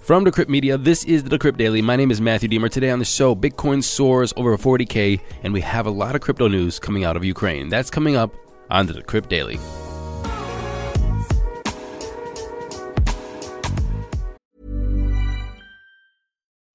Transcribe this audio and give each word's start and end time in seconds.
From 0.00 0.24
Decrypt 0.24 0.48
Media, 0.48 0.78
this 0.78 1.04
is 1.04 1.24
the 1.24 1.38
Decrypt 1.38 1.58
Daily. 1.58 1.82
My 1.82 1.94
name 1.94 2.10
is 2.10 2.22
Matthew 2.22 2.48
Diemer. 2.48 2.70
Today 2.70 2.88
on 2.88 2.98
the 2.98 3.04
show, 3.04 3.36
Bitcoin 3.36 3.84
soars 3.84 4.32
over 4.34 4.56
40K, 4.56 5.20
and 5.42 5.52
we 5.52 5.60
have 5.60 5.84
a 5.84 5.90
lot 5.90 6.14
of 6.14 6.22
crypto 6.22 6.48
news 6.48 6.78
coming 6.78 7.04
out 7.04 7.16
of 7.16 7.24
Ukraine. 7.24 7.68
That's 7.68 7.90
coming 7.90 8.16
up 8.16 8.34
on 8.70 8.86
the 8.86 8.94
Decrypt 8.94 9.28
Daily. 9.28 9.58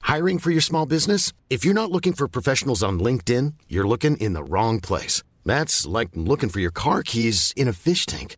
Hiring 0.04 0.38
for 0.38 0.52
your 0.52 0.62
small 0.62 0.86
business? 0.86 1.34
If 1.50 1.66
you're 1.66 1.74
not 1.74 1.92
looking 1.92 2.14
for 2.14 2.28
professionals 2.28 2.84
on 2.84 3.00
LinkedIn, 3.00 3.56
you're 3.68 3.88
looking 3.88 4.18
in 4.18 4.34
the 4.34 4.44
wrong 4.44 4.80
place. 4.80 5.24
That's 5.44 5.88
like 5.88 6.10
looking 6.14 6.50
for 6.50 6.60
your 6.60 6.72
car 6.72 7.02
keys 7.02 7.54
in 7.58 7.68
a 7.68 7.74
fish 7.74 8.06
tank. 8.06 8.38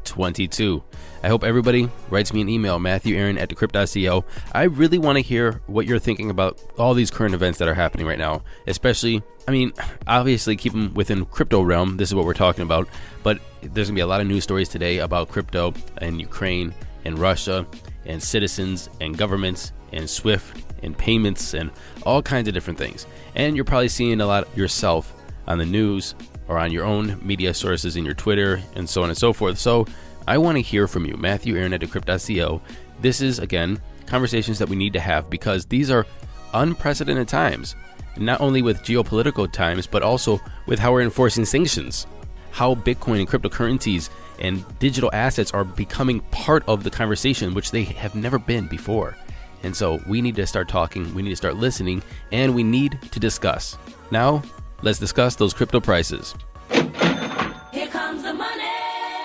2022. 0.11 0.83
I 1.23 1.29
hope 1.29 1.43
everybody 1.43 1.89
writes 2.09 2.33
me 2.33 2.41
an 2.41 2.49
email, 2.49 2.79
Matthew 2.79 3.15
Aaron 3.15 3.37
at 3.37 3.49
decrypt.co. 3.49 4.25
I 4.53 4.63
really 4.63 4.97
want 4.97 5.17
to 5.17 5.21
hear 5.21 5.61
what 5.67 5.85
you're 5.85 5.99
thinking 5.99 6.29
about 6.29 6.59
all 6.77 6.93
these 6.93 7.09
current 7.09 7.33
events 7.33 7.59
that 7.59 7.67
are 7.67 7.73
happening 7.73 8.05
right 8.05 8.19
now, 8.19 8.43
especially, 8.67 9.23
I 9.47 9.51
mean, 9.51 9.71
obviously 10.07 10.55
keep 10.55 10.73
them 10.73 10.93
within 10.93 11.25
crypto 11.25 11.61
realm. 11.61 11.97
This 11.97 12.09
is 12.09 12.15
what 12.15 12.25
we're 12.25 12.33
talking 12.33 12.63
about, 12.63 12.89
but 13.23 13.39
there's 13.61 13.87
going 13.87 13.95
to 13.95 13.99
be 13.99 14.01
a 14.01 14.07
lot 14.07 14.19
of 14.19 14.27
news 14.27 14.43
stories 14.43 14.67
today 14.67 14.97
about 14.99 15.29
crypto 15.29 15.73
and 15.99 16.19
Ukraine 16.19 16.73
and 17.05 17.17
Russia 17.17 17.65
and 18.05 18.21
citizens 18.21 18.89
and 18.99 19.17
governments 19.17 19.71
and 19.93 20.09
Swift 20.09 20.63
and 20.83 20.97
payments 20.97 21.53
and 21.53 21.71
all 22.03 22.21
kinds 22.21 22.47
of 22.47 22.53
different 22.53 22.79
things. 22.79 23.05
And 23.35 23.55
you're 23.55 23.65
probably 23.65 23.89
seeing 23.89 24.19
a 24.19 24.25
lot 24.25 24.47
yourself 24.57 25.13
on 25.47 25.57
the 25.57 25.65
news 25.65 26.15
or 26.51 26.59
on 26.59 26.69
your 26.69 26.83
own 26.83 27.17
media 27.25 27.53
sources 27.53 27.95
in 27.95 28.03
your 28.03 28.13
Twitter 28.13 28.61
and 28.75 28.89
so 28.89 29.03
on 29.03 29.09
and 29.09 29.17
so 29.17 29.31
forth. 29.31 29.57
So 29.57 29.87
I 30.27 30.37
want 30.37 30.57
to 30.57 30.61
hear 30.61 30.85
from 30.85 31.05
you, 31.05 31.15
Matthew 31.15 31.55
Aaron 31.55 31.71
at 31.71 31.79
Decrypt.co. 31.79 32.61
This 32.99 33.21
is, 33.21 33.39
again, 33.39 33.81
conversations 34.05 34.59
that 34.59 34.67
we 34.67 34.75
need 34.75 34.91
to 34.91 34.99
have 34.99 35.29
because 35.29 35.65
these 35.65 35.89
are 35.89 36.05
unprecedented 36.53 37.29
times, 37.29 37.77
not 38.17 38.41
only 38.41 38.61
with 38.61 38.83
geopolitical 38.83 39.49
times, 39.49 39.87
but 39.87 40.03
also 40.03 40.41
with 40.65 40.77
how 40.77 40.91
we're 40.91 41.03
enforcing 41.03 41.45
sanctions, 41.45 42.05
how 42.51 42.75
Bitcoin 42.75 43.19
and 43.19 43.29
cryptocurrencies 43.29 44.09
and 44.39 44.65
digital 44.79 45.09
assets 45.13 45.51
are 45.51 45.63
becoming 45.63 46.19
part 46.31 46.65
of 46.67 46.83
the 46.83 46.91
conversation, 46.91 47.53
which 47.53 47.71
they 47.71 47.83
have 47.83 48.13
never 48.13 48.37
been 48.37 48.67
before. 48.67 49.15
And 49.63 49.73
so 49.73 50.01
we 50.05 50.21
need 50.21 50.35
to 50.35 50.45
start 50.45 50.67
talking, 50.67 51.15
we 51.15 51.21
need 51.21 51.29
to 51.29 51.35
start 51.37 51.55
listening, 51.55 52.03
and 52.33 52.53
we 52.53 52.63
need 52.63 52.99
to 53.11 53.21
discuss. 53.21 53.77
Now, 54.11 54.43
let's 54.81 54.99
discuss 54.99 55.35
those 55.35 55.53
crypto 55.53 55.79
prices. 55.79 56.35
Here 56.69 57.87
comes 57.87 58.23
the 58.23 58.33
money. 58.33 58.63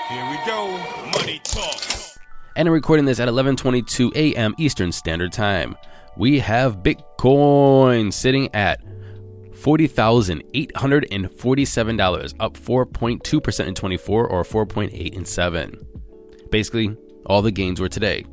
Here 0.09 0.31
we 0.31 0.39
go. 0.47 0.69
Money 1.13 1.41
talk. 1.45 1.83
and 2.57 2.69
I'm 2.69 2.75
recording 2.75 3.05
this 3.05 3.21
at 3.21 3.29
11:22 3.29 4.13
a.m. 4.15 4.55
Eastern 4.59 4.93
Standard 4.93 5.33
Time. 5.33 5.77
We 6.17 6.39
have 6.41 6.79
Bitcoin 6.79 8.13
sitting 8.13 8.49
at 8.55 8.81
$40,847, 9.53 12.35
up 12.41 12.55
4.2% 12.55 13.67
in 13.67 13.75
24 13.75 14.29
or 14.29 14.43
4.8 14.45 15.13
in 15.13 15.25
7. 15.25 15.87
Basically, 16.51 16.97
all 17.27 17.43
the 17.43 17.51
gains 17.51 17.81
were 17.81 17.89
today. 17.89 18.25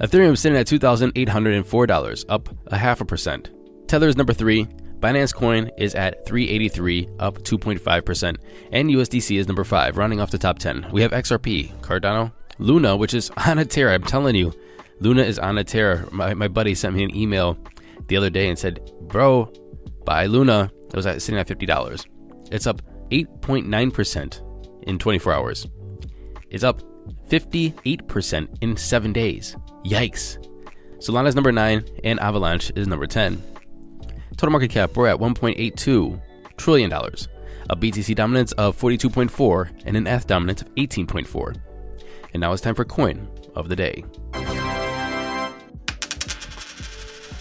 Ethereum 0.00 0.36
sitting 0.36 0.58
at 0.58 0.66
$2,804, 0.66 2.24
up 2.28 2.48
a 2.66 2.76
half 2.76 3.00
a 3.00 3.04
percent. 3.04 3.50
Tether 3.88 4.08
is 4.08 4.16
number 4.16 4.32
3, 4.32 4.66
Binance 5.04 5.34
Coin 5.34 5.70
is 5.76 5.94
at 5.94 6.24
383, 6.24 7.10
up 7.18 7.42
2.5%, 7.42 8.36
and 8.72 8.88
USDC 8.88 9.38
is 9.38 9.46
number 9.46 9.62
5, 9.62 9.98
rounding 9.98 10.18
off 10.18 10.30
the 10.30 10.38
top 10.38 10.58
10. 10.58 10.88
We 10.92 11.02
have 11.02 11.10
XRP, 11.10 11.74
Cardano, 11.82 12.32
Luna, 12.58 12.96
which 12.96 13.12
is 13.12 13.30
on 13.46 13.58
a 13.58 13.66
tear. 13.66 13.90
I'm 13.90 14.02
telling 14.04 14.34
you, 14.34 14.54
Luna 15.00 15.20
is 15.20 15.38
on 15.38 15.58
a 15.58 15.64
tear. 15.64 16.08
My, 16.10 16.32
my 16.32 16.48
buddy 16.48 16.74
sent 16.74 16.96
me 16.96 17.04
an 17.04 17.14
email 17.14 17.58
the 18.06 18.16
other 18.16 18.30
day 18.30 18.48
and 18.48 18.58
said, 18.58 18.80
Bro, 19.02 19.52
buy 20.06 20.24
Luna. 20.24 20.72
It 20.86 20.96
was 20.96 21.04
at, 21.04 21.20
sitting 21.20 21.38
at 21.38 21.48
$50. 21.48 22.06
It's 22.50 22.66
up 22.66 22.80
8.9% 23.10 24.84
in 24.84 24.98
24 24.98 25.32
hours. 25.34 25.66
It's 26.48 26.64
up 26.64 26.80
58% 27.28 28.56
in 28.62 28.74
seven 28.78 29.12
days. 29.12 29.54
Yikes. 29.84 30.38
Solana 30.96 31.26
is 31.26 31.34
number 31.34 31.52
9, 31.52 31.84
and 32.04 32.18
Avalanche 32.20 32.72
is 32.74 32.88
number 32.88 33.06
10. 33.06 33.42
Total 34.36 34.50
market 34.50 34.70
cap, 34.70 34.96
we're 34.96 35.06
at 35.06 35.18
$1.82 35.18 36.20
trillion. 36.56 36.92
A 36.92 37.76
BTC 37.76 38.14
dominance 38.14 38.52
of 38.52 38.78
42.4 38.78 39.82
and 39.86 39.96
an 39.96 40.06
ETH 40.06 40.26
dominance 40.26 40.62
of 40.62 40.74
18.4. 40.74 41.56
And 42.32 42.40
now 42.40 42.52
it's 42.52 42.60
time 42.60 42.74
for 42.74 42.84
coin 42.84 43.28
of 43.54 43.68
the 43.68 43.76
day. 43.76 44.04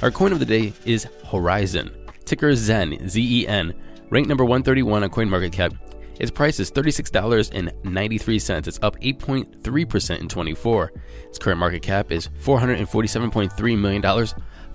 Our 0.02 0.12
coin 0.12 0.32
of 0.32 0.40
the 0.40 0.46
day 0.46 0.74
is 0.86 1.08
Horizen. 1.26 1.92
Ticker 2.26 2.56
Zen, 2.56 3.10
Z 3.10 3.42
E 3.42 3.48
N. 3.48 3.74
Ranked 4.10 4.30
number 4.30 4.46
131 4.46 5.04
on 5.04 5.10
CoinMarketCap. 5.10 5.78
Its 6.20 6.30
price 6.30 6.60
is 6.60 6.72
$36.93. 6.72 8.68
It's 8.68 8.80
up 8.82 9.00
8.3% 9.00 10.20
in 10.20 10.30
24. 10.30 10.92
Its 11.26 11.40
current 11.40 11.60
market 11.60 11.82
cap 11.82 12.12
is 12.12 12.30
$447.3 12.44 13.78
million. 13.80 14.02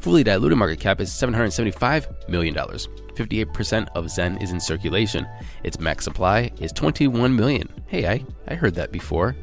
Fully 0.00 0.22
diluted 0.22 0.58
market 0.58 0.80
cap 0.80 1.00
is 1.00 1.10
$775 1.10 2.28
million. 2.28 2.54
58% 2.54 3.88
of 3.96 4.10
Zen 4.10 4.36
is 4.38 4.52
in 4.52 4.60
circulation. 4.60 5.26
Its 5.64 5.80
max 5.80 6.04
supply 6.04 6.52
is 6.60 6.70
21 6.72 7.34
million. 7.34 7.68
Hey, 7.86 8.06
I, 8.06 8.24
I 8.46 8.54
heard 8.54 8.76
that 8.76 8.92
before. 8.92 9.34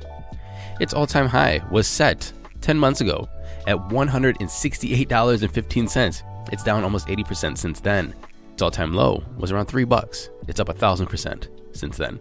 Its 0.79 0.93
all 0.93 1.07
time 1.07 1.27
high 1.27 1.61
was 1.71 1.87
set 1.87 2.31
10 2.61 2.77
months 2.77 3.01
ago 3.01 3.27
at 3.67 3.75
$168.15. 3.89 6.53
It's 6.53 6.63
down 6.63 6.83
almost 6.83 7.07
80% 7.07 7.57
since 7.57 7.79
then. 7.81 8.13
Its 8.53 8.61
all 8.61 8.71
time 8.71 8.93
low 8.93 9.23
was 9.37 9.51
around 9.51 9.65
3 9.65 9.83
bucks. 9.83 10.29
It's 10.47 10.61
up 10.61 10.69
1000% 10.69 11.49
since 11.75 11.97
then. 11.97 12.19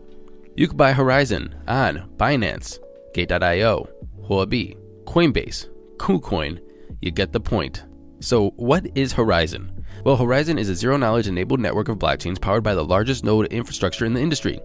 You 0.56 0.68
can 0.68 0.76
buy 0.76 0.92
Horizen 0.92 1.54
on 1.68 2.10
Binance, 2.16 2.78
Gate.io, 3.12 3.88
Huobi, 4.28 4.76
Coinbase, 5.04 5.68
KuCoin. 5.98 6.60
You 7.00 7.12
get 7.12 7.32
the 7.32 7.40
point. 7.40 7.84
So, 8.24 8.52
what 8.56 8.86
is 8.96 9.12
Horizen? 9.12 9.84
Well, 10.02 10.16
Horizen 10.16 10.58
is 10.58 10.70
a 10.70 10.74
zero 10.74 10.96
knowledge 10.96 11.28
enabled 11.28 11.60
network 11.60 11.90
of 11.90 11.98
blockchains 11.98 12.40
powered 12.40 12.62
by 12.64 12.74
the 12.74 12.82
largest 12.82 13.22
node 13.22 13.52
infrastructure 13.52 14.06
in 14.06 14.14
the 14.14 14.22
industry. 14.22 14.60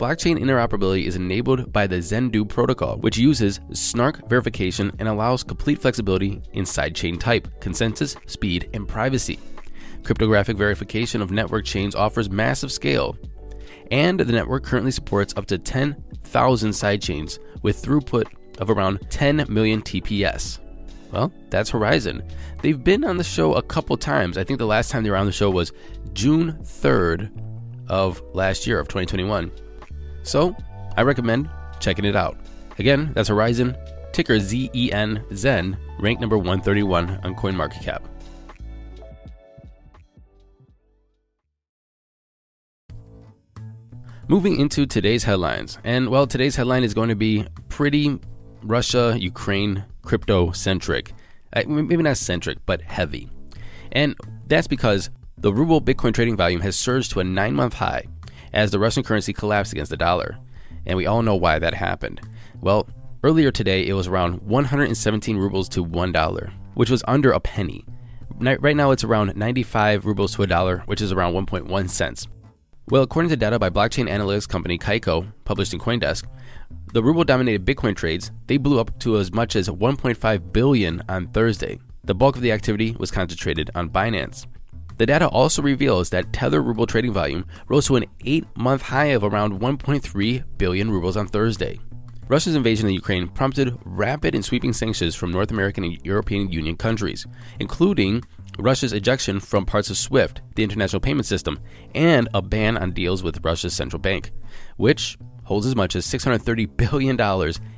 Blockchain 0.00 0.38
interoperability 0.38 1.04
is 1.04 1.14
enabled 1.14 1.70
by 1.70 1.86
the 1.86 1.96
Zendoo 1.96 2.48
protocol, 2.48 2.96
which 2.96 3.18
uses 3.18 3.60
SNARK 3.74 4.26
verification 4.30 4.90
and 4.98 5.06
allows 5.06 5.44
complete 5.44 5.82
flexibility 5.82 6.40
in 6.54 6.64
sidechain 6.64 7.20
type, 7.20 7.60
consensus, 7.60 8.16
speed, 8.24 8.70
and 8.72 8.88
privacy. 8.88 9.38
Cryptographic 10.02 10.56
verification 10.56 11.20
of 11.20 11.30
network 11.30 11.66
chains 11.66 11.94
offers 11.94 12.30
massive 12.30 12.72
scale, 12.72 13.18
and 13.90 14.18
the 14.18 14.32
network 14.32 14.64
currently 14.64 14.92
supports 14.92 15.34
up 15.36 15.44
to 15.44 15.58
10,000 15.58 16.70
sidechains 16.70 17.38
with 17.60 17.82
throughput 17.82 18.24
of 18.60 18.70
around 18.70 18.98
10 19.10 19.44
million 19.50 19.82
TPS. 19.82 20.58
Well, 21.12 21.32
that's 21.50 21.70
Horizen. 21.70 22.22
They've 22.62 22.82
been 22.82 23.04
on 23.04 23.16
the 23.16 23.24
show 23.24 23.54
a 23.54 23.62
couple 23.62 23.96
times. 23.96 24.36
I 24.36 24.44
think 24.44 24.58
the 24.58 24.66
last 24.66 24.90
time 24.90 25.04
they 25.04 25.10
were 25.10 25.16
on 25.16 25.26
the 25.26 25.32
show 25.32 25.50
was 25.50 25.72
June 26.12 26.52
3rd 26.62 27.30
of 27.88 28.22
last 28.34 28.66
year 28.66 28.78
of 28.78 28.88
2021. 28.88 29.50
So, 30.22 30.54
I 30.96 31.02
recommend 31.02 31.48
checking 31.80 32.04
it 32.04 32.16
out. 32.16 32.36
Again, 32.78 33.12
that's 33.14 33.30
Horizen, 33.30 33.76
ticker 34.12 34.38
ZEN 34.38 35.24
Zen, 35.34 35.78
ranked 35.98 36.20
number 36.20 36.36
131 36.36 37.20
on 37.24 37.34
CoinMarketCap. 37.34 38.02
Moving 44.30 44.60
into 44.60 44.84
today's 44.84 45.24
headlines. 45.24 45.78
And 45.84 46.10
well, 46.10 46.26
today's 46.26 46.54
headline 46.54 46.84
is 46.84 46.92
going 46.92 47.08
to 47.08 47.14
be 47.14 47.46
pretty 47.70 48.20
Russia, 48.62 49.16
Ukraine, 49.18 49.84
crypto 50.02 50.52
centric. 50.52 51.12
Maybe 51.66 52.02
not 52.02 52.16
centric, 52.16 52.58
but 52.66 52.82
heavy. 52.82 53.28
And 53.92 54.14
that's 54.46 54.66
because 54.66 55.10
the 55.36 55.52
ruble 55.52 55.80
Bitcoin 55.80 56.12
trading 56.12 56.36
volume 56.36 56.60
has 56.60 56.76
surged 56.76 57.12
to 57.12 57.20
a 57.20 57.24
nine 57.24 57.54
month 57.54 57.74
high 57.74 58.04
as 58.52 58.70
the 58.70 58.78
Russian 58.78 59.02
currency 59.02 59.32
collapsed 59.32 59.72
against 59.72 59.90
the 59.90 59.96
dollar. 59.96 60.38
And 60.86 60.96
we 60.96 61.06
all 61.06 61.22
know 61.22 61.36
why 61.36 61.58
that 61.58 61.74
happened. 61.74 62.20
Well, 62.60 62.88
earlier 63.22 63.50
today 63.50 63.86
it 63.86 63.92
was 63.94 64.08
around 64.08 64.42
117 64.42 65.36
rubles 65.36 65.68
to 65.70 65.84
$1. 65.84 66.50
which 66.74 66.90
was 66.90 67.02
under 67.08 67.32
a 67.32 67.40
penny. 67.40 67.84
Right 68.38 68.76
now, 68.76 68.92
it's 68.92 69.02
around 69.02 69.34
95 69.34 70.06
rubles 70.06 70.32
to 70.36 70.44
a 70.44 70.46
dollar, 70.46 70.84
which 70.86 71.02
is 71.02 71.10
around 71.10 71.34
1.1 71.34 71.90
cents. 71.90 72.28
Well, 72.88 73.02
according 73.02 73.30
to 73.30 73.36
data 73.36 73.58
by 73.58 73.68
blockchain 73.68 74.08
analytics 74.08 74.48
company 74.48 74.78
Kaiko, 74.78 75.26
published 75.44 75.74
in 75.74 75.80
CoinDesk, 75.80 76.24
the 76.92 77.02
ruble-dominated 77.02 77.64
Bitcoin 77.64 77.94
trades 77.94 78.30
they 78.46 78.56
blew 78.56 78.80
up 78.80 78.98
to 79.00 79.18
as 79.18 79.32
much 79.32 79.56
as 79.56 79.68
1.5 79.68 80.52
billion 80.52 81.02
on 81.08 81.28
Thursday. 81.28 81.78
The 82.04 82.14
bulk 82.14 82.36
of 82.36 82.42
the 82.42 82.52
activity 82.52 82.96
was 82.98 83.10
concentrated 83.10 83.70
on 83.74 83.90
Binance. 83.90 84.46
The 84.96 85.06
data 85.06 85.28
also 85.28 85.62
reveals 85.62 86.10
that 86.10 86.32
Tether 86.32 86.62
ruble 86.62 86.86
trading 86.86 87.12
volume 87.12 87.46
rose 87.68 87.86
to 87.86 87.96
an 87.96 88.06
eight-month 88.24 88.82
high 88.82 89.06
of 89.06 89.22
around 89.22 89.60
1.3 89.60 90.44
billion 90.58 90.90
rubles 90.90 91.16
on 91.16 91.28
Thursday. 91.28 91.78
Russia's 92.28 92.56
invasion 92.56 92.86
of 92.86 92.92
Ukraine 92.92 93.28
prompted 93.28 93.78
rapid 93.84 94.34
and 94.34 94.44
sweeping 94.44 94.72
sanctions 94.72 95.14
from 95.14 95.30
North 95.30 95.50
American 95.50 95.84
and 95.84 95.98
European 96.04 96.50
Union 96.50 96.76
countries, 96.76 97.26
including 97.58 98.22
Russia's 98.58 98.92
ejection 98.92 99.40
from 99.40 99.64
parts 99.64 99.88
of 99.88 99.96
SWIFT, 99.96 100.42
the 100.56 100.64
international 100.64 101.00
payment 101.00 101.26
system, 101.26 101.60
and 101.94 102.28
a 102.34 102.42
ban 102.42 102.76
on 102.76 102.92
deals 102.92 103.22
with 103.22 103.44
Russia's 103.44 103.72
central 103.72 104.00
bank, 104.00 104.32
which 104.76 105.16
holds 105.48 105.66
as 105.66 105.74
much 105.74 105.96
as 105.96 106.06
$630 106.06 106.76
billion 106.76 107.18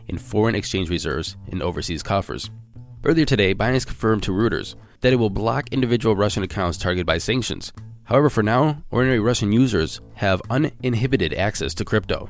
in 0.09 0.19
foreign 0.19 0.57
exchange 0.57 0.91
reserves 0.91 1.37
in 1.47 1.63
overseas 1.63 2.03
coffers. 2.03 2.51
Earlier 3.05 3.25
today, 3.25 3.55
Binance 3.55 3.87
confirmed 3.87 4.25
to 4.25 4.33
Reuters 4.33 4.75
that 5.03 5.13
it 5.13 5.17
will 5.17 5.31
block 5.31 5.69
individual 5.71 6.17
Russian 6.17 6.43
accounts 6.43 6.77
targeted 6.77 7.07
by 7.07 7.19
sanctions. 7.19 7.73
However, 8.03 8.29
for 8.29 8.43
now, 8.43 8.83
ordinary 8.91 9.21
Russian 9.21 9.53
users 9.53 10.01
have 10.15 10.43
uninhibited 10.51 11.33
access 11.33 11.73
to 11.75 11.85
crypto. 11.85 12.29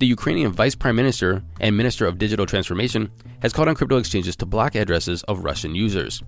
The 0.00 0.06
Ukrainian 0.08 0.50
Vice 0.50 0.74
Prime 0.74 0.96
Minister 0.96 1.44
and 1.60 1.76
Minister 1.76 2.04
of 2.06 2.18
Digital 2.18 2.44
Transformation 2.44 3.08
has 3.40 3.52
called 3.52 3.68
on 3.68 3.76
crypto 3.76 3.98
exchanges 3.98 4.34
to 4.36 4.46
block 4.46 4.74
addresses 4.74 5.22
of 5.24 5.44
Russian 5.44 5.76
users. 5.76 6.24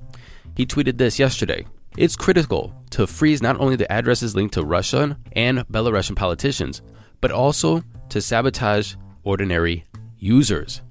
He 0.57 0.65
tweeted 0.65 0.97
this 0.97 1.19
yesterday. 1.19 1.67
It's 1.97 2.15
critical 2.15 2.73
to 2.91 3.09
freeze 3.09 3.43
not 3.43 3.59
only 3.59 3.75
the 3.75 3.91
addresses 3.91 4.37
linked 4.37 4.55
to 4.55 4.65
Russian 4.65 5.17
and 5.33 5.67
Belarusian 5.67 6.15
politicians, 6.15 6.83
but 7.21 7.33
also 7.33 7.83
to 8.09 8.21
sabotage 8.21 8.95
ordinary 9.23 9.85
users. 10.19 10.83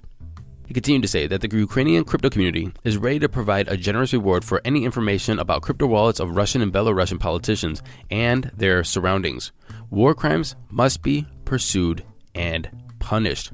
He 0.67 0.73
continued 0.73 1.01
to 1.01 1.07
say 1.07 1.27
that 1.27 1.41
the 1.41 1.57
Ukrainian 1.57 2.03
crypto 2.03 2.29
community 2.29 2.71
is 2.83 2.97
ready 2.97 3.19
to 3.19 3.29
provide 3.29 3.67
a 3.67 3.77
generous 3.77 4.13
reward 4.13 4.45
for 4.45 4.61
any 4.63 4.85
information 4.85 5.39
about 5.39 5.61
crypto 5.61 5.85
wallets 5.87 6.19
of 6.19 6.35
Russian 6.35 6.61
and 6.61 6.73
Belarusian 6.73 7.19
politicians 7.19 7.83
and 8.09 8.49
their 8.55 8.83
surroundings. 8.83 9.51
War 9.89 10.15
crimes 10.15 10.55
must 10.69 11.01
be 11.01 11.27
pursued 11.45 12.03
and 12.33 12.69
punished. 12.99 13.51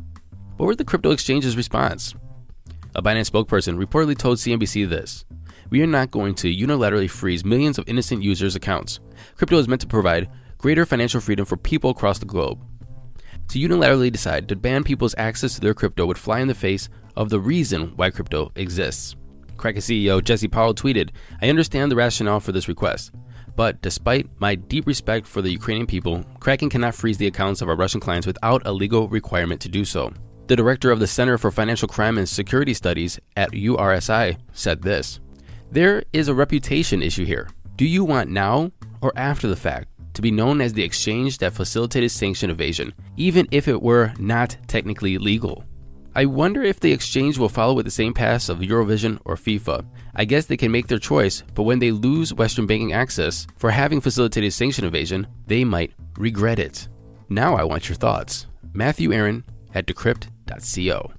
What 0.57 0.67
were 0.67 0.75
the 0.75 0.85
crypto 0.85 1.11
exchange's 1.11 1.57
response? 1.57 2.13
A 2.95 3.01
Binance 3.01 3.29
spokesperson 3.29 3.83
reportedly 3.83 4.17
told 4.17 4.37
CNBC 4.37 4.87
this 4.87 5.25
We 5.69 5.81
are 5.81 5.87
not 5.87 6.11
going 6.11 6.35
to 6.35 6.53
unilaterally 6.53 7.09
freeze 7.09 7.43
millions 7.43 7.77
of 7.77 7.87
innocent 7.87 8.23
users' 8.23 8.55
accounts. 8.55 8.99
Crypto 9.35 9.57
is 9.57 9.67
meant 9.67 9.81
to 9.81 9.87
provide 9.87 10.29
greater 10.57 10.85
financial 10.85 11.21
freedom 11.21 11.45
for 11.45 11.57
people 11.57 11.89
across 11.89 12.19
the 12.19 12.25
globe. 12.25 12.63
To 13.49 13.59
unilaterally 13.59 14.11
decide 14.11 14.47
to 14.49 14.55
ban 14.55 14.83
people's 14.83 15.15
access 15.17 15.55
to 15.55 15.61
their 15.61 15.73
crypto 15.73 16.05
would 16.05 16.19
fly 16.19 16.39
in 16.39 16.47
the 16.47 16.53
face 16.53 16.87
of 17.15 17.29
the 17.29 17.39
reason 17.39 17.93
why 17.95 18.11
crypto 18.11 18.51
exists. 18.55 19.15
Kraken 19.57 19.81
CEO 19.81 20.23
Jesse 20.23 20.47
Powell 20.47 20.75
tweeted, 20.75 21.09
I 21.41 21.49
understand 21.49 21.91
the 21.91 21.95
rationale 21.95 22.39
for 22.39 22.51
this 22.51 22.67
request. 22.67 23.11
But 23.55 23.81
despite 23.81 24.29
my 24.39 24.53
deep 24.53 24.85
respect 24.85 25.25
for 25.25 25.41
the 25.41 25.49
Ukrainian 25.49 25.87
people, 25.87 26.23
Kraken 26.39 26.69
cannot 26.69 26.93
freeze 26.93 27.17
the 27.17 27.25
accounts 27.25 27.61
of 27.61 27.69
our 27.69 27.75
Russian 27.75 27.99
clients 27.99 28.27
without 28.27 28.65
a 28.67 28.71
legal 28.71 29.09
requirement 29.09 29.59
to 29.61 29.67
do 29.67 29.83
so. 29.83 30.13
The 30.45 30.55
director 30.55 30.91
of 30.91 30.99
the 30.99 31.07
Center 31.07 31.37
for 31.39 31.49
Financial 31.49 31.87
Crime 31.87 32.19
and 32.19 32.29
Security 32.29 32.75
Studies 32.75 33.19
at 33.35 33.51
RUSI 33.51 34.37
said 34.53 34.83
this 34.83 35.19
There 35.71 36.03
is 36.13 36.27
a 36.27 36.35
reputation 36.35 37.01
issue 37.01 37.25
here. 37.25 37.49
Do 37.75 37.85
you 37.85 38.05
want 38.05 38.29
now 38.29 38.71
or 39.01 39.11
after 39.15 39.47
the 39.47 39.55
fact 39.55 39.87
to 40.19 40.21
be 40.21 40.31
known 40.31 40.59
as 40.59 40.73
the 40.73 40.83
exchange 40.83 41.37
that 41.37 41.53
facilitated 41.53 42.11
sanction 42.11 42.49
evasion, 42.49 42.93
even 43.15 43.47
if 43.51 43.69
it 43.69 43.81
were 43.81 44.11
not 44.19 44.57
technically 44.67 45.17
legal? 45.17 45.63
I 46.13 46.25
wonder 46.25 46.61
if 46.61 46.81
the 46.81 46.91
exchange 46.91 47.37
will 47.37 47.47
follow 47.47 47.73
with 47.73 47.85
the 47.85 47.91
same 47.91 48.13
path 48.13 48.49
of 48.49 48.59
Eurovision 48.59 49.21
or 49.23 49.37
FIFA. 49.37 49.85
I 50.13 50.25
guess 50.25 50.45
they 50.45 50.57
can 50.57 50.73
make 50.73 50.87
their 50.87 50.99
choice, 50.99 51.41
but 51.55 51.63
when 51.63 51.79
they 51.79 51.93
lose 51.93 52.33
Western 52.33 52.67
banking 52.67 52.91
access 52.91 53.47
for 53.55 53.71
having 53.71 54.01
facilitated 54.01 54.51
sanction 54.51 54.83
evasion, 54.83 55.25
they 55.47 55.63
might 55.63 55.93
regret 56.17 56.59
it. 56.59 56.89
Now 57.29 57.55
I 57.55 57.63
want 57.63 57.87
your 57.87 57.95
thoughts. 57.95 58.45
Matthew 58.73 59.13
Aaron 59.13 59.45
at 59.73 59.85
decrypt.co. 59.85 61.13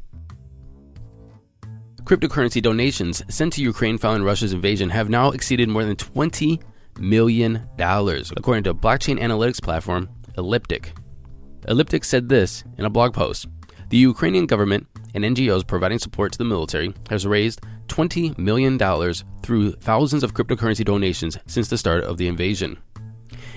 Cryptocurrency 2.02 2.60
donations 2.60 3.22
sent 3.34 3.54
to 3.54 3.62
Ukraine 3.62 3.96
following 3.96 4.24
Russia's 4.24 4.52
invasion 4.52 4.90
have 4.90 5.08
now 5.08 5.30
exceeded 5.30 5.70
more 5.70 5.86
than 5.86 5.96
$20 5.96 6.60
million, 7.00 7.66
dollars, 7.76 8.32
according 8.36 8.64
to 8.64 8.74
blockchain 8.74 9.18
analytics 9.20 9.60
platform 9.60 10.08
Elliptic. 10.38 10.92
Elliptic 11.68 12.04
said 12.04 12.28
this 12.28 12.64
in 12.78 12.84
a 12.84 12.90
blog 12.90 13.12
post 13.12 13.48
the 13.90 13.96
Ukrainian 13.96 14.46
government 14.46 14.86
and 15.14 15.24
NGOs 15.24 15.66
providing 15.66 15.98
support 15.98 16.30
to 16.32 16.38
the 16.38 16.44
military 16.44 16.94
has 17.08 17.26
raised 17.26 17.60
$20 17.88 18.38
million 18.38 18.78
through 19.42 19.72
thousands 19.72 20.22
of 20.22 20.32
cryptocurrency 20.32 20.84
donations 20.84 21.36
since 21.46 21.68
the 21.68 21.76
start 21.76 22.04
of 22.04 22.16
the 22.16 22.28
invasion. 22.28 22.78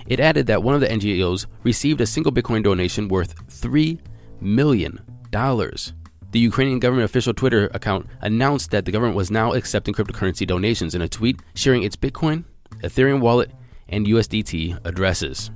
It 0.07 0.19
added 0.19 0.47
that 0.47 0.63
one 0.63 0.73
of 0.73 0.81
the 0.81 0.87
NGOs 0.87 1.45
received 1.63 2.01
a 2.01 2.07
single 2.07 2.31
Bitcoin 2.31 2.63
donation 2.63 3.07
worth 3.07 3.47
$3 3.47 3.99
million. 4.41 4.99
The 5.31 6.39
Ukrainian 6.39 6.79
government 6.79 7.05
official 7.05 7.35
Twitter 7.35 7.69
account 7.75 8.07
announced 8.21 8.71
that 8.71 8.85
the 8.85 8.91
government 8.91 9.15
was 9.15 9.29
now 9.29 9.53
accepting 9.53 9.93
cryptocurrency 9.93 10.47
donations 10.47 10.95
in 10.95 11.03
a 11.03 11.07
tweet 11.07 11.39
sharing 11.53 11.83
its 11.83 11.95
Bitcoin, 11.95 12.43
Ethereum 12.81 13.19
wallet, 13.19 13.51
and 13.89 14.07
USDT 14.07 14.79
addresses. 14.85 15.51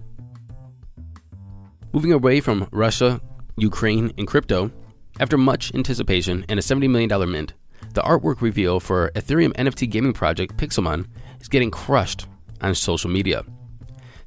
Moving 1.94 2.12
away 2.14 2.40
from 2.42 2.68
Russia 2.72 3.22
Ukraine, 3.58 4.12
and 4.18 4.28
crypto, 4.28 4.72
after 5.20 5.38
much 5.38 5.74
anticipation 5.74 6.46
and 6.48 6.60
a 6.60 6.64
$70 6.64 6.90
million 6.90 7.32
mint, 7.32 7.54
the 7.94 8.02
artwork 8.02 8.42
reveal 8.42 8.80
for 8.80 9.12
Ethereum 9.16 9.52
NFT 9.54 9.90
gaming 9.90 10.14
project 10.14 10.58
Pixelmon 10.58 11.08
is 11.42 11.48
getting 11.48 11.72
crushed 11.72 12.28
on 12.62 12.76
social 12.76 13.10
media. 13.10 13.44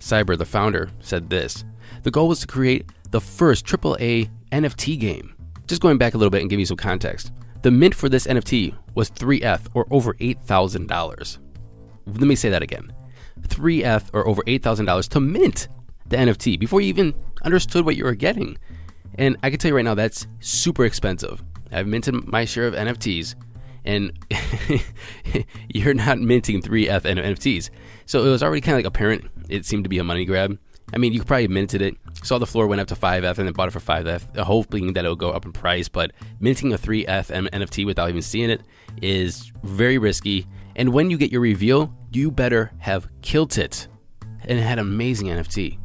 Cyber, 0.00 0.36
the 0.36 0.44
founder, 0.44 0.90
said 1.00 1.30
this 1.30 1.64
The 2.02 2.10
goal 2.10 2.28
was 2.28 2.40
to 2.40 2.46
create 2.46 2.90
the 3.10 3.20
first 3.20 3.66
AAA 3.66 4.30
NFT 4.50 4.98
game. 4.98 5.34
Just 5.68 5.82
going 5.82 5.98
back 5.98 6.14
a 6.14 6.18
little 6.18 6.30
bit 6.30 6.40
and 6.40 6.50
giving 6.50 6.60
you 6.60 6.66
some 6.66 6.76
context. 6.76 7.32
The 7.62 7.70
mint 7.70 7.94
for 7.94 8.08
this 8.08 8.26
NFT 8.26 8.74
was 8.94 9.10
3ETH 9.10 9.68
or 9.74 9.86
over 9.90 10.14
$8,000. 10.14 11.38
Let 12.12 12.26
me 12.26 12.34
say 12.34 12.48
that 12.50 12.62
again 12.62 12.92
3ETH 13.42 14.10
or 14.12 14.26
over 14.26 14.42
$8,000 14.42 15.08
to 15.08 15.20
mint 15.20 15.68
the 16.06 16.16
NFT 16.16 16.58
before 16.58 16.80
you 16.80 16.88
even 16.88 17.14
understood 17.42 17.84
what 17.84 17.96
you 17.96 18.04
were 18.04 18.14
getting. 18.14 18.58
And 19.16 19.36
I 19.42 19.50
can 19.50 19.58
tell 19.58 19.70
you 19.70 19.76
right 19.76 19.84
now, 19.84 19.94
that's 19.94 20.26
super 20.40 20.84
expensive. 20.84 21.42
I've 21.72 21.86
minted 21.86 22.26
my 22.26 22.44
share 22.44 22.66
of 22.66 22.74
NFTs, 22.74 23.34
and 23.84 24.12
you're 25.68 25.94
not 25.94 26.18
minting 26.18 26.62
3ETH 26.62 27.02
NFTs. 27.02 27.70
So 28.06 28.24
it 28.24 28.28
was 28.28 28.42
already 28.42 28.60
kind 28.60 28.74
of 28.74 28.78
like 28.78 28.86
apparent 28.86 29.30
it 29.48 29.64
seemed 29.64 29.84
to 29.84 29.90
be 29.90 29.98
a 29.98 30.04
money 30.04 30.24
grab. 30.24 30.58
I 30.92 30.98
mean, 30.98 31.12
you 31.12 31.22
probably 31.22 31.46
minted 31.46 31.82
it, 31.82 31.96
saw 32.24 32.38
the 32.38 32.46
floor 32.46 32.66
went 32.66 32.80
up 32.80 32.88
to 32.88 32.96
5ETH, 32.96 33.38
and 33.38 33.46
then 33.46 33.52
bought 33.52 33.68
it 33.68 33.70
for 33.70 33.80
5ETH, 33.80 34.36
hoping 34.38 34.94
that 34.94 35.04
it 35.04 35.08
would 35.08 35.18
go 35.18 35.30
up 35.30 35.44
in 35.44 35.52
price. 35.52 35.88
But 35.88 36.10
minting 36.40 36.72
a 36.72 36.78
3ETH 36.78 37.50
NFT 37.50 37.86
without 37.86 38.08
even 38.08 38.22
seeing 38.22 38.50
it 38.50 38.62
is 39.00 39.52
very 39.62 39.98
risky. 39.98 40.46
And 40.80 40.94
when 40.94 41.10
you 41.10 41.18
get 41.18 41.30
your 41.30 41.42
reveal, 41.42 41.94
you 42.10 42.30
better 42.30 42.72
have 42.78 43.06
killed 43.20 43.58
it 43.58 43.86
and 44.46 44.58
had 44.58 44.78
amazing 44.78 45.26
NFT. 45.26 45.78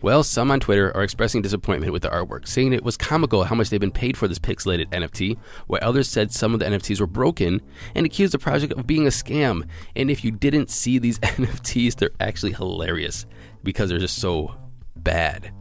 Well, 0.00 0.22
some 0.22 0.50
on 0.50 0.60
Twitter 0.60 0.96
are 0.96 1.02
expressing 1.02 1.42
disappointment 1.42 1.92
with 1.92 2.00
the 2.00 2.08
artwork, 2.08 2.48
saying 2.48 2.72
it 2.72 2.82
was 2.82 2.96
comical 2.96 3.44
how 3.44 3.54
much 3.54 3.68
they've 3.68 3.78
been 3.78 3.90
paid 3.90 4.16
for 4.16 4.28
this 4.28 4.38
pixelated 4.38 4.86
NFT, 4.92 5.36
while 5.66 5.80
others 5.82 6.08
said 6.08 6.32
some 6.32 6.54
of 6.54 6.60
the 6.60 6.64
NFTs 6.64 7.00
were 7.00 7.06
broken 7.06 7.60
and 7.94 8.06
accused 8.06 8.32
the 8.32 8.38
project 8.38 8.72
of 8.72 8.86
being 8.86 9.06
a 9.06 9.10
scam. 9.10 9.68
And 9.94 10.10
if 10.10 10.24
you 10.24 10.30
didn't 10.30 10.70
see 10.70 10.98
these 10.98 11.18
NFTs, 11.18 11.96
they're 11.96 12.08
actually 12.18 12.52
hilarious 12.54 13.26
because 13.62 13.90
they're 13.90 13.98
just 13.98 14.20
so 14.20 14.54
bad. 14.96 15.52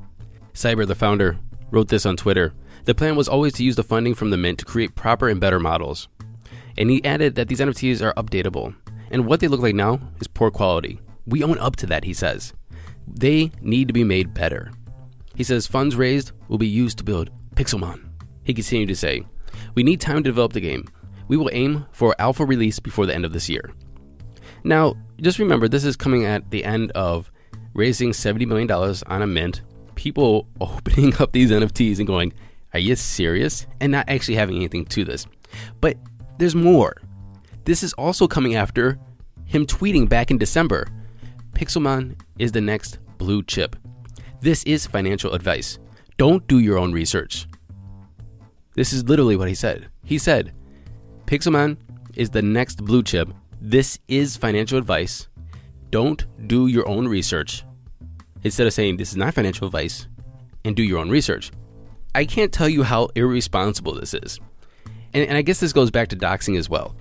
Cyber, 0.53 0.87
the 0.87 0.95
founder, 0.95 1.37
wrote 1.69 1.89
this 1.89 2.05
on 2.05 2.15
Twitter. 2.15 2.53
The 2.85 2.95
plan 2.95 3.17
was 3.17 3.27
always 3.27 3.51
to 3.55 3.63
use 3.65 3.75
the 3.75 3.83
funding 3.83 4.15
from 4.15 4.29
the 4.29 4.37
mint 4.37 4.59
to 4.59 4.65
create 4.65 4.95
proper 4.95 5.27
and 5.27 5.41
better 5.41 5.59
models. 5.59 6.07
And 6.79 6.89
he 6.89 7.03
added 7.03 7.35
that 7.35 7.49
these 7.49 7.59
NFTs 7.59 8.01
are 8.01 8.13
updatable, 8.13 8.73
and 9.11 9.25
what 9.25 9.41
they 9.41 9.49
look 9.49 9.59
like 9.59 9.75
now 9.75 9.99
is 10.21 10.27
poor 10.27 10.49
quality. 10.49 10.99
We 11.27 11.43
own 11.43 11.59
up 11.59 11.75
to 11.77 11.85
that, 11.87 12.05
he 12.05 12.13
says. 12.13 12.53
They 13.05 13.51
need 13.61 13.87
to 13.89 13.93
be 13.93 14.05
made 14.05 14.33
better. 14.33 14.71
He 15.35 15.43
says 15.43 15.67
funds 15.67 15.95
raised 15.95 16.31
will 16.47 16.57
be 16.57 16.67
used 16.67 16.97
to 16.99 17.03
build 17.03 17.29
Pixelmon. 17.55 18.09
He 18.43 18.53
continued 18.53 18.87
to 18.87 18.95
say, 18.95 19.23
We 19.75 19.83
need 19.83 19.99
time 19.99 20.17
to 20.17 20.29
develop 20.29 20.53
the 20.53 20.61
game. 20.61 20.85
We 21.27 21.37
will 21.37 21.49
aim 21.51 21.85
for 21.91 22.15
alpha 22.17 22.45
release 22.45 22.79
before 22.79 23.05
the 23.05 23.13
end 23.13 23.25
of 23.25 23.33
this 23.33 23.49
year. 23.49 23.71
Now, 24.63 24.95
just 25.21 25.37
remember, 25.37 25.67
this 25.67 25.85
is 25.85 25.95
coming 25.95 26.25
at 26.25 26.49
the 26.49 26.63
end 26.63 26.91
of 26.91 27.31
raising 27.73 28.11
$70 28.11 28.47
million 28.47 28.71
on 28.71 29.21
a 29.21 29.27
mint, 29.27 29.61
people 29.95 30.47
opening 30.61 31.13
up 31.21 31.33
these 31.33 31.51
NFTs 31.51 31.97
and 31.97 32.07
going, 32.07 32.33
Are 32.73 32.79
you 32.79 32.95
serious? 32.95 33.67
And 33.81 33.91
not 33.91 34.07
actually 34.07 34.35
having 34.35 34.55
anything 34.55 34.85
to 34.85 35.03
this. 35.03 35.27
But 35.81 35.97
there's 36.39 36.55
more. 36.55 36.95
This 37.65 37.83
is 37.83 37.93
also 37.93 38.27
coming 38.27 38.55
after 38.55 38.97
him 39.45 39.65
tweeting 39.65 40.07
back 40.07 40.31
in 40.31 40.37
December 40.37 40.87
Pixelmon 41.53 42.17
is 42.37 42.53
the 42.53 42.61
next 42.61 42.99
blue 43.17 43.43
chip. 43.43 43.75
This 44.39 44.63
is 44.63 44.87
financial 44.87 45.33
advice. 45.33 45.77
Don't 46.17 46.47
do 46.47 46.59
your 46.59 46.77
own 46.77 46.93
research. 46.93 47.47
This 48.75 48.93
is 48.93 49.03
literally 49.03 49.35
what 49.35 49.49
he 49.49 49.55
said. 49.55 49.89
He 50.05 50.17
said, 50.17 50.53
Pixelmon 51.25 51.77
is 52.15 52.29
the 52.29 52.41
next 52.41 52.85
blue 52.85 53.03
chip. 53.03 53.29
This 53.59 53.99
is 54.07 54.37
financial 54.37 54.77
advice. 54.77 55.27
Don't 55.89 56.25
do 56.47 56.67
your 56.67 56.87
own 56.87 57.07
research. 57.07 57.65
Instead 58.43 58.67
of 58.67 58.73
saying 58.73 58.95
this 58.95 59.11
is 59.11 59.17
not 59.17 59.33
financial 59.33 59.67
advice 59.67 60.07
and 60.63 60.75
do 60.75 60.83
your 60.83 60.99
own 60.99 61.09
research. 61.09 61.51
I 62.15 62.23
can't 62.23 62.53
tell 62.53 62.69
you 62.69 62.83
how 62.83 63.09
irresponsible 63.15 63.95
this 63.95 64.13
is. 64.13 64.39
And, 65.13 65.27
and 65.27 65.37
I 65.37 65.41
guess 65.41 65.59
this 65.59 65.73
goes 65.73 65.91
back 65.91 66.09
to 66.09 66.15
doxing 66.15 66.57
as 66.57 66.69
well. 66.69 66.95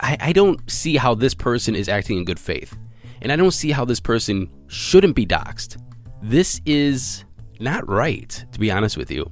I, 0.00 0.16
I 0.20 0.32
don't 0.32 0.70
see 0.70 0.96
how 0.96 1.14
this 1.14 1.34
person 1.34 1.74
is 1.74 1.88
acting 1.88 2.18
in 2.18 2.24
good 2.24 2.40
faith. 2.40 2.76
And 3.20 3.30
I 3.30 3.36
don't 3.36 3.52
see 3.52 3.70
how 3.70 3.84
this 3.84 4.00
person 4.00 4.50
shouldn't 4.66 5.14
be 5.14 5.24
doxed. 5.24 5.80
This 6.22 6.60
is 6.66 7.24
not 7.60 7.88
right, 7.88 8.44
to 8.52 8.58
be 8.58 8.70
honest 8.70 8.96
with 8.96 9.10
you. 9.10 9.30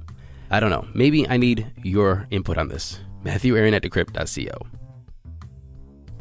I 0.49 0.59
don't 0.59 0.69
know. 0.69 0.87
Maybe 0.93 1.27
I 1.27 1.37
need 1.37 1.71
your 1.83 2.27
input 2.31 2.57
on 2.57 2.69
this. 2.69 2.99
Matthew 3.23 3.55
Aaron 3.57 3.73
at 3.73 3.83
decrypt.co. 3.83 4.67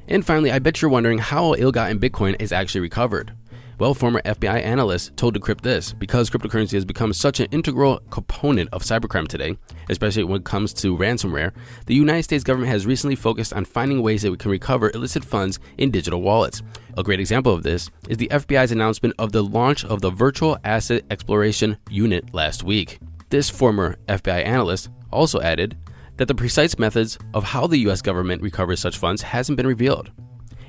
And 0.08 0.26
finally, 0.26 0.50
I 0.50 0.58
bet 0.58 0.82
you're 0.82 0.90
wondering 0.90 1.18
how 1.18 1.54
ill 1.54 1.70
gotten 1.70 2.00
Bitcoin 2.00 2.40
is 2.40 2.52
actually 2.52 2.80
recovered. 2.80 3.32
Well, 3.80 3.94
former 3.94 4.20
FBI 4.26 4.62
analyst 4.62 5.16
told 5.16 5.34
Decrypt 5.34 5.62
this 5.62 5.94
because 5.94 6.28
cryptocurrency 6.28 6.72
has 6.72 6.84
become 6.84 7.14
such 7.14 7.40
an 7.40 7.46
integral 7.50 7.98
component 8.10 8.68
of 8.74 8.82
cybercrime 8.82 9.26
today, 9.26 9.56
especially 9.88 10.24
when 10.24 10.42
it 10.42 10.44
comes 10.44 10.74
to 10.74 10.94
ransomware, 10.94 11.54
the 11.86 11.94
United 11.94 12.24
States 12.24 12.44
government 12.44 12.70
has 12.70 12.84
recently 12.84 13.16
focused 13.16 13.54
on 13.54 13.64
finding 13.64 14.02
ways 14.02 14.20
that 14.20 14.30
we 14.30 14.36
can 14.36 14.50
recover 14.50 14.90
illicit 14.92 15.24
funds 15.24 15.58
in 15.78 15.90
digital 15.90 16.20
wallets. 16.20 16.62
A 16.98 17.02
great 17.02 17.20
example 17.20 17.54
of 17.54 17.62
this 17.62 17.88
is 18.06 18.18
the 18.18 18.28
FBI's 18.28 18.70
announcement 18.70 19.14
of 19.18 19.32
the 19.32 19.42
launch 19.42 19.82
of 19.86 20.02
the 20.02 20.10
Virtual 20.10 20.58
Asset 20.62 21.02
Exploration 21.10 21.78
Unit 21.88 22.34
last 22.34 22.62
week. 22.62 22.98
This 23.30 23.48
former 23.48 23.96
FBI 24.08 24.44
analyst 24.44 24.90
also 25.10 25.40
added 25.40 25.78
that 26.18 26.28
the 26.28 26.34
precise 26.34 26.78
methods 26.78 27.16
of 27.32 27.44
how 27.44 27.66
the 27.66 27.78
US 27.88 28.02
government 28.02 28.42
recovers 28.42 28.78
such 28.78 28.98
funds 28.98 29.22
hasn't 29.22 29.56
been 29.56 29.66
revealed. 29.66 30.10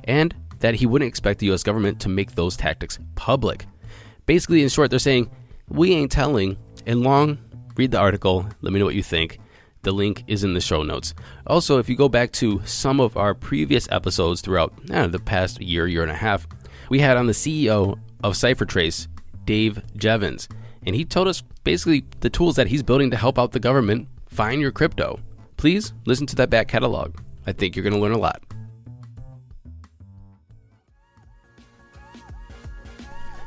And 0.06 0.34
that 0.62 0.75
he 0.75 0.86
wouldn't 0.86 1.10
expect 1.10 1.39
the 1.39 1.51
US 1.51 1.63
government 1.63 2.00
to 2.01 2.10
make 2.10 2.34
those 2.34 2.56
tactics 2.56 2.98
public. 3.15 3.65
Basically, 4.25 4.63
in 4.63 4.70
short, 4.70 4.89
they're 4.89 5.00
saying, 5.00 5.30
we 5.68 5.94
ain't 5.94 6.12
telling. 6.12 6.58
And 6.86 7.01
long, 7.01 7.38
read 7.75 7.91
the 7.91 8.00
article, 8.00 8.48
let 8.62 8.74
me 8.74 8.80
know 8.80 8.86
what 8.86 8.96
you 8.96 9.03
think. 9.03 9.39
The 9.84 9.91
link 9.91 10.24
is 10.27 10.44
in 10.44 10.53
the 10.53 10.62
show 10.62 10.84
notes. 10.84 11.13
Also, 11.48 11.80
if 11.80 11.89
you 11.89 11.96
go 11.96 12.08
back 12.08 12.32
to 12.34 12.62
some 12.65 13.00
of 13.00 13.18
our 13.18 13.34
previous 13.34 13.88
episodes 13.91 14.41
throughout 14.41 14.88
know, 14.88 15.08
the 15.08 15.20
past 15.20 15.60
year, 15.62 15.88
year 15.88 16.03
and 16.03 16.12
a 16.12 16.15
half, 16.15 16.48
we 16.89 17.00
had 17.00 17.18
on 17.18 17.25
the 17.25 17.34
CEO 17.34 18.00
of 18.24 18.34
CipherTrace, 18.34 19.08
Dave 19.46 19.82
Jevans, 19.98 20.48
and 20.86 20.96
he 20.96 21.06
told 21.06 21.27
us 21.27 21.41
basically 21.63 22.06
the 22.20 22.30
tools 22.30 22.56
that 22.56 22.68
he's 22.68 22.84
building 22.84 23.10
to 23.12 23.18
help 23.18 23.39
out 23.39 23.51
the 23.51 23.60
government 23.60 24.08
find 24.27 24.62
your 24.62 24.72
crypto. 24.72 25.20
Please 25.58 25.94
listen 26.06 26.27
to 26.27 26.36
that 26.36 26.50
back 26.50 26.68
catalog. 26.68 27.15
I 27.48 27.51
think 27.51 27.75
you're 27.75 27.84
going 27.84 27.94
to 27.94 28.00
learn 28.00 28.12
a 28.12 28.18
lot. 28.18 28.41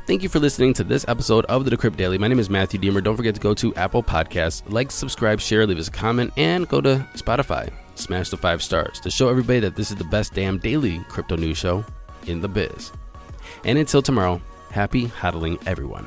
Thank 0.06 0.22
you 0.22 0.28
for 0.28 0.38
listening 0.38 0.74
to 0.74 0.84
this 0.84 1.06
episode 1.08 1.46
of 1.46 1.64
the 1.64 1.74
Decrypt 1.74 1.96
Daily. 1.96 2.18
My 2.18 2.28
name 2.28 2.38
is 2.38 2.50
Matthew 2.50 2.78
Diemer. 2.78 3.02
Don't 3.02 3.16
forget 3.16 3.34
to 3.36 3.40
go 3.40 3.54
to 3.54 3.74
Apple 3.74 4.02
Podcasts, 4.02 4.62
like, 4.70 4.90
subscribe, 4.90 5.40
share, 5.40 5.66
leave 5.66 5.78
us 5.78 5.88
a 5.88 5.90
comment, 5.90 6.30
and 6.36 6.68
go 6.68 6.82
to 6.82 7.08
Spotify. 7.14 7.72
Smash 7.94 8.28
the 8.28 8.36
five 8.36 8.62
stars 8.62 9.00
to 9.00 9.10
show 9.10 9.30
everybody 9.30 9.60
that 9.60 9.76
this 9.76 9.90
is 9.90 9.96
the 9.96 10.04
best 10.04 10.34
damn 10.34 10.58
daily 10.58 11.02
crypto 11.08 11.36
news 11.36 11.56
show 11.56 11.82
in 12.26 12.42
the 12.42 12.48
biz. 12.48 12.92
And 13.64 13.78
until 13.78 14.02
tomorrow, 14.02 14.42
happy 14.70 15.06
hodling, 15.06 15.58
everyone. 15.66 16.06